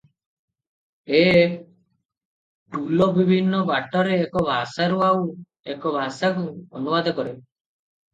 ଏ 1.17 1.41
tool 2.77 3.07
ବିଭିନ୍ନ 3.17 3.59
ବାଟରେ 3.67 4.15
ଏକ 4.23 4.43
ଭାଷାରୁ 4.47 5.03
ଆଉ 5.09 5.21
ଏକ 5.75 5.93
ଭାଷାକୁ 5.97 6.47
ଅନୁବାଦ 6.81 7.15
କରେ। 7.21 7.35